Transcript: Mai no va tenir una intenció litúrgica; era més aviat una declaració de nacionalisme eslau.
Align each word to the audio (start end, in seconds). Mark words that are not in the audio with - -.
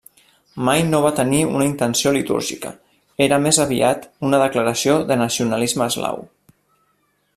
Mai 0.67 0.79
no 0.91 1.01
va 1.01 1.11
tenir 1.19 1.41
una 1.57 1.67
intenció 1.67 2.13
litúrgica; 2.15 2.71
era 3.27 3.39
més 3.45 3.61
aviat 3.67 4.09
una 4.31 4.41
declaració 4.45 4.97
de 5.13 5.19
nacionalisme 5.25 5.89
eslau. 5.93 6.25